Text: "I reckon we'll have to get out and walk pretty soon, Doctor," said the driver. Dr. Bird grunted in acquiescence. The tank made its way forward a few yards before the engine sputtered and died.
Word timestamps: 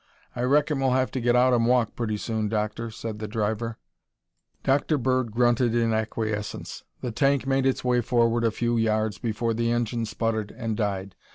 "I 0.35 0.41
reckon 0.41 0.79
we'll 0.79 0.93
have 0.93 1.11
to 1.11 1.21
get 1.21 1.35
out 1.35 1.53
and 1.53 1.67
walk 1.67 1.95
pretty 1.95 2.17
soon, 2.17 2.49
Doctor," 2.49 2.89
said 2.89 3.19
the 3.19 3.27
driver. 3.27 3.77
Dr. 4.63 4.97
Bird 4.97 5.31
grunted 5.31 5.75
in 5.75 5.93
acquiescence. 5.93 6.83
The 7.01 7.11
tank 7.11 7.45
made 7.45 7.67
its 7.67 7.83
way 7.83 8.01
forward 8.01 8.43
a 8.43 8.49
few 8.49 8.77
yards 8.77 9.19
before 9.19 9.53
the 9.53 9.69
engine 9.69 10.07
sputtered 10.07 10.49
and 10.57 10.75
died. 10.75 11.13